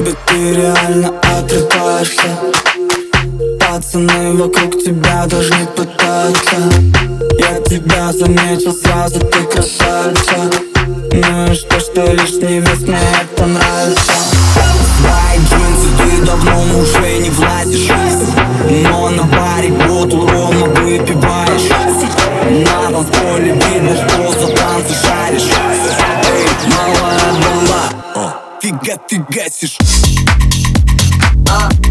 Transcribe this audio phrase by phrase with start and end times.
[0.00, 2.22] любит, ты реально отрываешься
[3.58, 6.56] Пацаны вокруг тебя должны пытаться.
[7.38, 10.50] Я тебя заметил сразу, ты красавица.
[11.12, 14.12] Ну и что, что лишний вес, мне это нравится?
[14.98, 17.90] Свои джинсы ты давно уже не влазишь.
[18.90, 21.70] Но на баре буду рома выпиваешь.
[22.66, 25.50] На танцполе видно, что за танцы шаришь.
[26.32, 26.48] Эй,
[28.82, 29.78] фига ты гасишь.
[31.32, 31.89] Фига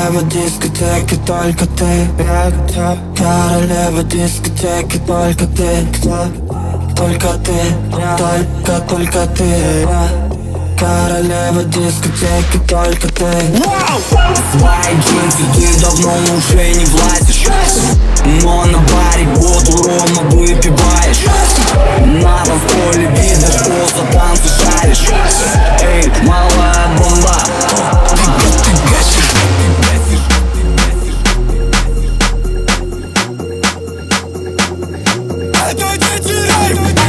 [0.00, 2.08] Королева дискотеки, только ты.
[3.18, 5.86] Королева дискотеки, только ты.
[6.96, 7.60] Только ты,
[8.16, 9.86] только, только ты.
[10.78, 13.30] Королева дискотеки, только ты.
[14.56, 17.49] Свои джинсы ты давно уже не влазишь
[35.70, 36.99] Это не теряй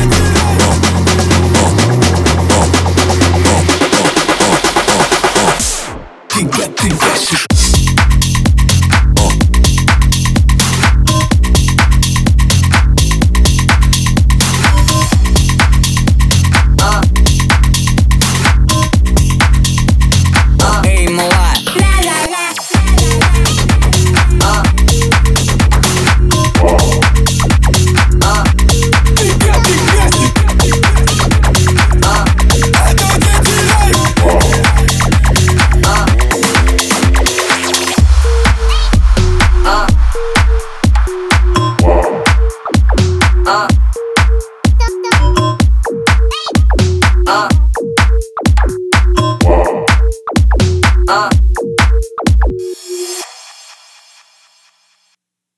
[51.12, 51.41] 아.